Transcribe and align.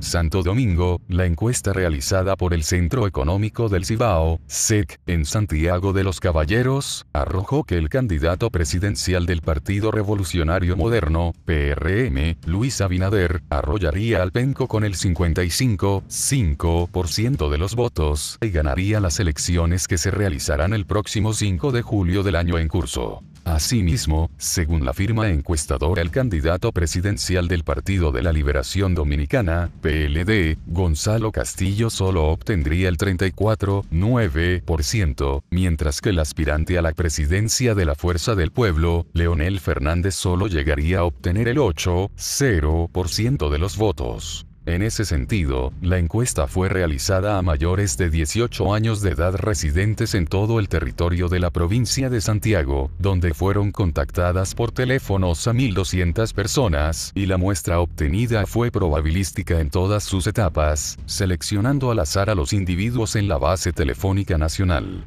Santo 0.00 0.42
Domingo, 0.42 1.00
la 1.08 1.26
encuesta 1.26 1.72
realizada 1.72 2.36
por 2.36 2.52
el 2.54 2.64
Centro 2.64 3.06
Económico 3.06 3.68
del 3.68 3.84
Cibao, 3.84 4.40
SEC, 4.46 4.98
en 5.06 5.24
Santiago 5.24 5.92
de 5.92 6.02
los 6.04 6.20
Caballeros, 6.20 7.06
arrojó 7.12 7.64
que 7.64 7.76
el 7.76 7.88
candidato 7.88 8.50
presidencial 8.50 9.26
del 9.26 9.42
Partido 9.42 9.90
Revolucionario 9.90 10.76
Moderno, 10.76 11.32
PRM, 11.44 12.36
Luis 12.46 12.80
Abinader, 12.80 13.42
arrollaría 13.50 14.22
al 14.22 14.30
penco 14.32 14.68
con 14.68 14.84
el 14.84 14.94
55,5% 14.94 17.50
de 17.50 17.58
los 17.58 17.74
votos 17.74 18.38
y 18.40 18.50
ganaría 18.50 19.00
las 19.00 19.18
elecciones 19.20 19.88
que 19.88 19.98
se 19.98 20.10
realizarán 20.10 20.72
el 20.74 20.86
próximo 20.86 21.34
5 21.34 21.72
de 21.72 21.82
julio 21.82 22.22
del 22.22 22.36
año 22.36 22.56
en 22.58 22.68
curso. 22.68 23.22
Asimismo, 23.48 24.30
según 24.36 24.84
la 24.84 24.92
firma 24.92 25.30
encuestadora 25.30 26.02
el 26.02 26.10
candidato 26.10 26.70
presidencial 26.70 27.48
del 27.48 27.64
Partido 27.64 28.12
de 28.12 28.22
la 28.22 28.30
Liberación 28.30 28.94
Dominicana, 28.94 29.70
PLD, 29.80 30.58
Gonzalo 30.66 31.32
Castillo 31.32 31.88
solo 31.88 32.26
obtendría 32.26 32.90
el 32.90 32.98
34,9%, 32.98 35.42
mientras 35.48 36.02
que 36.02 36.10
el 36.10 36.18
aspirante 36.18 36.76
a 36.76 36.82
la 36.82 36.92
presidencia 36.92 37.74
de 37.74 37.86
la 37.86 37.94
Fuerza 37.94 38.34
del 38.34 38.52
Pueblo, 38.52 39.06
Leonel 39.14 39.60
Fernández 39.60 40.14
solo 40.14 40.46
llegaría 40.46 40.98
a 40.98 41.04
obtener 41.04 41.48
el 41.48 41.56
8,0% 41.56 43.50
de 43.50 43.58
los 43.58 43.78
votos. 43.78 44.44
En 44.68 44.82
ese 44.82 45.06
sentido, 45.06 45.72
la 45.80 45.96
encuesta 45.96 46.46
fue 46.46 46.68
realizada 46.68 47.38
a 47.38 47.42
mayores 47.42 47.96
de 47.96 48.10
18 48.10 48.74
años 48.74 49.00
de 49.00 49.12
edad 49.12 49.34
residentes 49.34 50.14
en 50.14 50.26
todo 50.26 50.58
el 50.60 50.68
territorio 50.68 51.30
de 51.30 51.40
la 51.40 51.48
provincia 51.48 52.10
de 52.10 52.20
Santiago, 52.20 52.90
donde 52.98 53.32
fueron 53.32 53.72
contactadas 53.72 54.54
por 54.54 54.70
teléfonos 54.70 55.48
a 55.48 55.54
1.200 55.54 56.34
personas, 56.34 57.12
y 57.14 57.24
la 57.24 57.38
muestra 57.38 57.80
obtenida 57.80 58.44
fue 58.44 58.70
probabilística 58.70 59.58
en 59.58 59.70
todas 59.70 60.04
sus 60.04 60.26
etapas, 60.26 60.98
seleccionando 61.06 61.90
al 61.90 62.00
azar 62.00 62.28
a 62.28 62.34
los 62.34 62.52
individuos 62.52 63.16
en 63.16 63.26
la 63.26 63.38
base 63.38 63.72
telefónica 63.72 64.36
nacional. 64.36 65.02